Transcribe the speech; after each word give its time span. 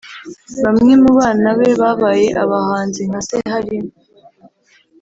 Bamwe 0.63 0.93
mu 1.01 1.11
bana 1.19 1.49
be 1.57 1.69
babaye 1.81 2.25
abahanzi 2.43 3.01
nka 3.09 3.21
se 3.27 3.37
harimo 3.51 3.91